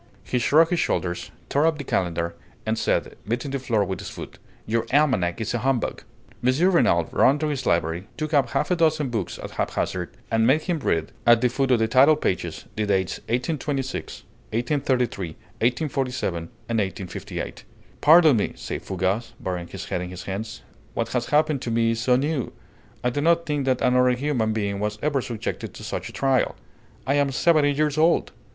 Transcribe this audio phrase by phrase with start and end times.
[0.23, 2.33] He shrugged his shoulders, tore up the calendar,
[2.65, 6.01] and said, beating the floor with his foot, "Your almanac is a humbug!"
[6.43, 6.71] M.
[6.71, 10.63] Renault ran to his library, took up half a dozen books at haphazard, and made
[10.63, 15.27] him read, at the foot of the title pages, the dates 1826, 1833,
[15.61, 16.37] 1847,
[16.67, 17.63] and 1858.
[18.01, 20.63] "Pardon me!" said Fougas, burying his head in his hands.
[20.95, 22.51] "What has happened to me is so new!
[23.03, 26.55] I do not think that another human being was ever subjected to such a trial.
[27.05, 28.31] I am seventy years old!"